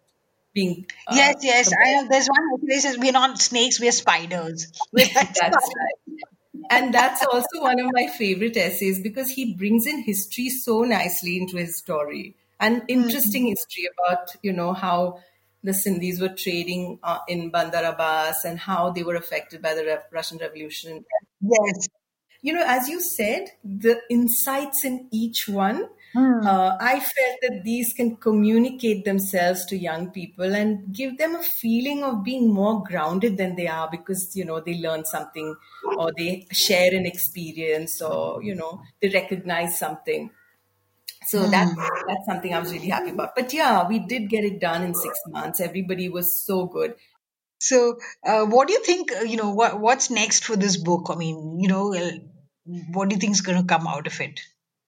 being. 0.53 0.85
Uh, 1.07 1.15
yes, 1.15 1.35
yes. 1.41 1.73
I 1.73 1.93
know. 1.93 2.07
There's 2.09 2.27
one 2.27 2.59
place 2.59 2.83
says 2.83 2.97
we're 2.97 3.11
not 3.11 3.39
snakes, 3.39 3.79
we're 3.79 3.91
spiders. 3.91 4.71
We're 4.91 5.07
that's 5.13 5.39
right. 5.41 6.19
And 6.69 6.93
that's 6.93 7.23
also 7.25 7.61
one 7.61 7.79
of 7.79 7.91
my 7.93 8.07
favorite 8.07 8.57
essays 8.57 9.01
because 9.01 9.29
he 9.29 9.53
brings 9.53 9.85
in 9.85 10.01
history 10.03 10.49
so 10.49 10.81
nicely 10.81 11.37
into 11.37 11.57
his 11.57 11.77
story. 11.77 12.35
An 12.59 12.83
interesting 12.87 13.43
mm-hmm. 13.43 13.49
history 13.49 13.89
about, 13.93 14.29
you 14.41 14.53
know, 14.53 14.73
how 14.73 15.19
the 15.65 15.71
Sindhis 15.71 16.21
were 16.21 16.35
trading 16.35 16.99
uh, 17.03 17.19
in 17.27 17.49
Bandar 17.49 17.83
Abbas 17.83 18.45
and 18.45 18.59
how 18.59 18.91
they 18.91 19.03
were 19.03 19.15
affected 19.15 19.61
by 19.61 19.73
the 19.73 19.83
Re- 19.83 19.97
Russian 20.11 20.37
Revolution. 20.37 21.03
Yes. 21.41 21.87
You 22.41 22.53
know, 22.53 22.63
as 22.65 22.87
you 22.87 23.01
said, 23.01 23.49
the 23.63 23.99
insights 24.09 24.85
in 24.85 25.07
each 25.11 25.47
one 25.49 25.89
Hmm. 26.15 26.47
Uh, 26.47 26.77
I 26.79 27.01
felt 27.01 27.39
that 27.41 27.61
these 27.65 27.91
can 27.91 28.15
communicate 28.15 29.03
themselves 29.03 29.65
to 29.65 29.75
young 29.75 30.11
people 30.11 30.55
and 30.55 30.93
give 30.93 31.17
them 31.17 31.35
a 31.35 31.43
feeling 31.43 32.05
of 32.05 32.23
being 32.23 32.53
more 32.53 32.83
grounded 32.83 33.35
than 33.35 33.57
they 33.57 33.67
are 33.67 33.89
because, 33.91 34.31
you 34.33 34.45
know, 34.45 34.61
they 34.61 34.75
learn 34.75 35.03
something 35.03 35.53
or 35.97 36.13
they 36.17 36.47
share 36.53 36.95
an 36.95 37.05
experience 37.05 38.01
or, 38.01 38.41
you 38.41 38.55
know, 38.55 38.81
they 39.01 39.09
recognize 39.09 39.77
something. 39.77 40.29
So 41.27 41.43
mm. 41.43 41.51
that, 41.51 41.75
that's 42.07 42.25
something 42.25 42.53
I 42.53 42.59
was 42.59 42.71
really 42.71 42.89
happy 42.89 43.11
about. 43.11 43.35
But 43.35 43.53
yeah, 43.53 43.87
we 43.87 43.99
did 43.99 44.29
get 44.29 44.43
it 44.43 44.59
done 44.59 44.83
in 44.83 44.93
six 44.93 45.17
months. 45.27 45.59
Everybody 45.59 46.09
was 46.09 46.45
so 46.45 46.65
good. 46.65 46.95
So, 47.59 47.97
uh, 48.25 48.45
what 48.45 48.67
do 48.67 48.73
you 48.73 48.83
think? 48.83 49.11
Uh, 49.11 49.21
you 49.21 49.37
know, 49.37 49.51
what 49.51 49.79
what's 49.79 50.09
next 50.09 50.43
for 50.43 50.55
this 50.55 50.77
book? 50.77 51.07
I 51.09 51.15
mean, 51.15 51.59
you 51.59 51.67
know, 51.67 51.93
uh, 51.95 52.11
what 52.91 53.09
do 53.09 53.15
you 53.15 53.19
think 53.19 53.33
is 53.33 53.41
going 53.41 53.57
to 53.59 53.67
come 53.67 53.87
out 53.87 54.07
of 54.07 54.19
it? 54.19 54.39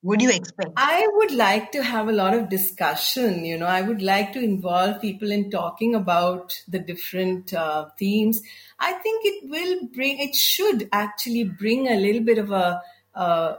What 0.01 0.20
do 0.20 0.25
you 0.25 0.32
expect? 0.32 0.72
I 0.77 1.08
would 1.15 1.32
like 1.32 1.72
to 1.72 1.84
have 1.84 2.08
a 2.08 2.12
lot 2.12 2.34
of 2.34 2.50
discussion. 2.50 3.44
You 3.44 3.58
know, 3.58 3.65
I 3.65 3.82
would 3.82 4.01
like 4.01 4.32
to 4.34 4.39
involve 4.39 5.01
people 5.01 5.32
in 5.32 5.50
talking 5.50 5.96
about 5.96 6.62
the 6.67 6.79
different 6.79 7.53
uh, 7.53 7.89
themes. 7.98 8.41
I 8.79 8.94
think 8.94 9.25
it 9.25 9.50
will 9.50 9.88
bring, 9.94 10.20
it 10.20 10.36
should 10.36 10.88
actually 10.91 11.46
bring 11.46 11.88
a 11.88 12.00
little 12.00 12.22
bit 12.22 12.38
of 12.38 12.51
a, 12.51 12.82
a 13.15 13.58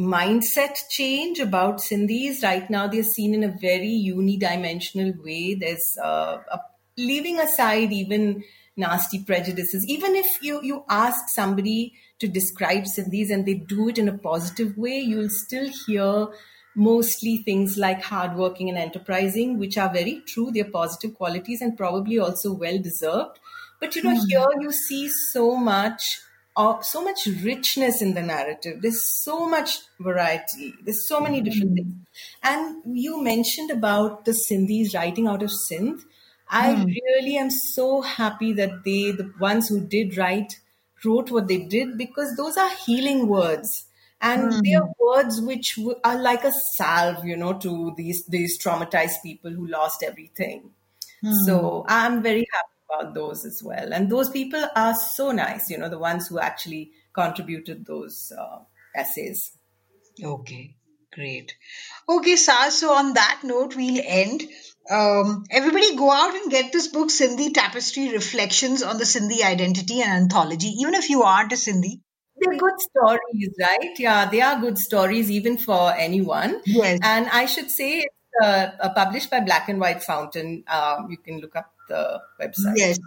mindset 0.00 0.76
change 0.88 1.38
about 1.38 1.78
Sindhis. 1.78 2.42
Right 2.42 2.68
now, 2.70 2.86
they're 2.86 3.02
seen 3.02 3.34
in 3.34 3.44
a 3.44 3.54
very 3.60 4.02
unidimensional 4.06 5.22
way. 5.22 5.54
There's 5.54 5.96
uh, 6.02 6.38
a, 6.50 6.60
leaving 6.96 7.38
aside 7.38 7.92
even 7.92 8.42
nasty 8.76 9.22
prejudices. 9.22 9.84
Even 9.88 10.16
if 10.16 10.26
you, 10.42 10.60
you 10.62 10.84
ask 10.88 11.20
somebody 11.34 11.92
to 12.18 12.28
describe 12.28 12.84
Sindhis 12.84 13.30
and 13.30 13.44
they 13.44 13.54
do 13.54 13.88
it 13.88 13.98
in 13.98 14.08
a 14.08 14.16
positive 14.18 14.76
way, 14.76 14.98
you'll 14.98 15.28
still 15.28 15.70
hear 15.86 16.28
mostly 16.74 17.38
things 17.38 17.76
like 17.76 18.02
hardworking 18.02 18.68
and 18.68 18.78
enterprising, 18.78 19.58
which 19.58 19.76
are 19.76 19.92
very 19.92 20.22
true. 20.26 20.50
They're 20.50 20.64
positive 20.64 21.14
qualities 21.14 21.60
and 21.60 21.76
probably 21.76 22.18
also 22.18 22.52
well 22.52 22.78
deserved. 22.78 23.38
But 23.80 23.96
you 23.96 24.02
know, 24.02 24.14
mm. 24.14 24.24
here 24.28 24.48
you 24.60 24.72
see 24.72 25.08
so 25.08 25.56
much 25.56 26.20
uh, 26.56 26.80
so 26.82 27.02
much 27.02 27.26
richness 27.42 28.02
in 28.02 28.14
the 28.14 28.22
narrative. 28.22 28.82
There's 28.82 29.22
so 29.22 29.48
much 29.48 29.78
variety. 29.98 30.74
There's 30.84 31.08
so 31.08 31.20
many 31.20 31.40
different 31.40 31.72
mm. 31.72 31.76
things. 31.76 31.94
And 32.42 32.82
you 32.98 33.22
mentioned 33.22 33.70
about 33.70 34.24
the 34.24 34.32
Sindhis 34.32 34.94
writing 34.94 35.26
out 35.26 35.42
of 35.42 35.50
Sindh. 35.50 36.00
I 36.48 36.74
mm. 36.74 36.86
really 36.86 37.36
am 37.36 37.50
so 37.50 38.00
happy 38.00 38.52
that 38.54 38.84
they, 38.84 39.12
the 39.12 39.32
ones 39.40 39.68
who 39.68 39.80
did 39.80 40.16
write, 40.16 40.58
wrote 41.04 41.30
what 41.30 41.48
they 41.48 41.58
did 41.58 41.96
because 41.96 42.36
those 42.36 42.56
are 42.56 42.70
healing 42.86 43.28
words 43.28 43.86
and 44.20 44.52
mm. 44.52 44.60
they 44.64 44.74
are 44.74 44.88
words 44.98 45.40
which 45.40 45.78
are 46.04 46.20
like 46.20 46.44
a 46.44 46.52
salve 46.74 47.24
you 47.24 47.36
know 47.36 47.54
to 47.54 47.94
these 47.96 48.26
these 48.26 48.62
traumatized 48.62 49.22
people 49.22 49.50
who 49.50 49.66
lost 49.66 50.04
everything 50.06 50.70
mm. 51.24 51.32
so 51.46 51.84
i'm 51.88 52.22
very 52.22 52.46
happy 52.52 52.79
about 52.90 53.14
those 53.14 53.44
as 53.44 53.62
well 53.62 53.92
and 53.92 54.10
those 54.10 54.30
people 54.30 54.64
are 54.74 54.94
so 54.94 55.30
nice 55.30 55.70
you 55.70 55.78
know 55.78 55.88
the 55.88 55.98
ones 55.98 56.28
who 56.28 56.38
actually 56.38 56.90
contributed 57.12 57.86
those 57.86 58.32
uh, 58.38 58.58
essays 58.94 59.52
okay 60.22 60.74
great 61.12 61.54
okay 62.08 62.34
Saaz, 62.34 62.72
so 62.72 62.92
on 62.92 63.14
that 63.14 63.40
note 63.44 63.76
we'll 63.76 64.02
end 64.04 64.42
um, 64.90 65.44
everybody 65.50 65.94
go 65.94 66.10
out 66.10 66.34
and 66.34 66.50
get 66.50 66.72
this 66.72 66.88
book, 66.88 67.10
Sindhi 67.10 67.54
Tapestry 67.54 68.10
Reflections 68.10 68.82
on 68.82 68.98
the 68.98 69.04
Sindhi 69.04 69.42
Identity 69.42 70.00
and 70.02 70.10
Anthology, 70.10 70.68
even 70.80 70.94
if 70.94 71.10
you 71.10 71.22
aren't 71.22 71.52
a 71.52 71.56
Sindhi. 71.56 72.00
They're 72.36 72.58
good 72.58 72.80
stories, 72.80 73.50
right? 73.60 73.98
Yeah, 73.98 74.28
they 74.30 74.40
are 74.40 74.58
good 74.60 74.78
stories 74.78 75.30
even 75.30 75.58
for 75.58 75.92
anyone. 75.94 76.60
Yes. 76.64 76.98
And 77.02 77.28
I 77.28 77.46
should 77.46 77.70
say 77.70 77.98
it's 77.98 78.42
uh, 78.42 78.70
uh 78.80 78.94
published 78.94 79.30
by 79.30 79.40
Black 79.40 79.68
and 79.68 79.78
White 79.78 80.02
Fountain. 80.02 80.64
Um, 80.66 81.08
you 81.10 81.18
can 81.18 81.40
look 81.40 81.54
up 81.54 81.70
the 81.90 82.20
website. 82.40 82.76
Yes. 82.76 82.98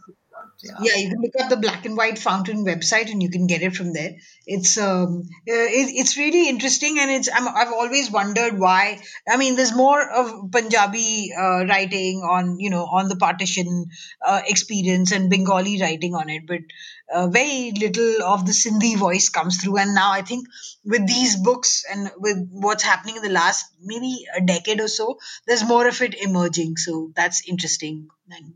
Yeah. 0.61 0.71
yeah. 0.81 0.95
you 0.97 1.09
can 1.09 1.21
look 1.21 1.33
up 1.39 1.49
the 1.49 1.57
Black 1.57 1.85
and 1.85 1.97
White 1.97 2.19
Fountain 2.19 2.65
website 2.65 3.11
and 3.11 3.21
you 3.21 3.29
can 3.29 3.47
get 3.47 3.61
it 3.61 3.75
from 3.75 3.91
there. 3.93 4.11
It's 4.45 4.77
um, 4.77 5.23
it, 5.45 5.89
it's 6.01 6.17
really 6.17 6.47
interesting, 6.47 6.99
and 6.99 7.11
it's 7.11 7.29
i 7.29 7.39
have 7.39 7.73
always 7.73 8.11
wondered 8.11 8.59
why. 8.59 9.01
I 9.27 9.37
mean, 9.37 9.55
there's 9.55 9.75
more 9.75 10.01
of 10.01 10.51
Punjabi 10.51 11.33
uh, 11.37 11.65
writing 11.65 12.21
on 12.21 12.59
you 12.59 12.69
know 12.69 12.85
on 12.85 13.09
the 13.09 13.15
partition 13.15 13.85
uh, 14.25 14.41
experience 14.47 15.11
and 15.11 15.29
Bengali 15.29 15.81
writing 15.81 16.15
on 16.15 16.29
it, 16.29 16.43
but 16.47 16.61
uh, 17.13 17.27
very 17.27 17.71
little 17.71 18.23
of 18.23 18.45
the 18.45 18.53
Sindhi 18.53 18.97
voice 18.97 19.29
comes 19.29 19.57
through. 19.57 19.77
And 19.77 19.93
now 19.93 20.11
I 20.11 20.21
think 20.21 20.47
with 20.85 21.07
these 21.07 21.35
books 21.37 21.83
and 21.91 22.11
with 22.17 22.47
what's 22.51 22.83
happening 22.83 23.17
in 23.17 23.23
the 23.23 23.29
last 23.29 23.65
maybe 23.81 24.25
a 24.35 24.41
decade 24.41 24.79
or 24.79 24.87
so, 24.87 25.17
there's 25.47 25.67
more 25.67 25.87
of 25.87 26.01
it 26.01 26.15
emerging. 26.15 26.77
So 26.77 27.11
that's 27.15 27.47
interesting. 27.47 28.07
And 28.29 28.53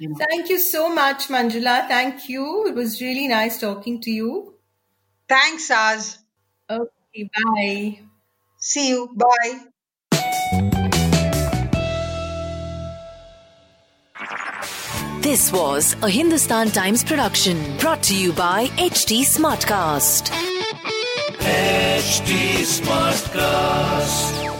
Thank 0.00 0.48
you 0.48 0.58
so 0.58 0.88
much, 0.88 1.28
Manjula. 1.28 1.86
Thank 1.86 2.28
you. 2.28 2.66
It 2.66 2.74
was 2.74 3.02
really 3.02 3.28
nice 3.28 3.60
talking 3.60 4.00
to 4.00 4.10
you. 4.10 4.54
Thanks, 5.28 5.68
Saaz. 5.68 6.18
Okay, 6.70 7.28
bye. 7.34 8.00
See 8.56 8.88
you. 8.88 9.10
Bye. 9.14 9.66
This 15.20 15.52
was 15.52 15.94
a 16.02 16.08
Hindustan 16.08 16.70
Times 16.70 17.04
production 17.04 17.76
brought 17.76 18.02
to 18.04 18.16
you 18.16 18.32
by 18.32 18.68
HT 18.78 19.20
Smartcast. 19.20 20.30
HT 21.40 22.64
Smartcast. 22.80 24.59